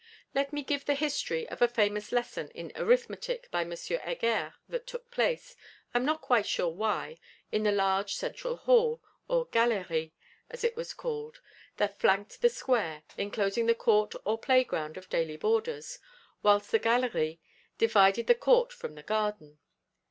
[0.33, 3.69] Let me give the history of a famous Lesson in Arithmetic by M.
[3.71, 5.55] Heger that took place,
[5.93, 7.19] I am not quite sure why,
[7.51, 10.15] in the large central hall, or Galerie
[10.49, 11.39] as it was called,
[11.77, 15.99] that flanked the square, enclosing the court or playground of daily boarders,
[16.41, 17.39] whilst the Galerie
[17.77, 19.59] divided the court from the garden.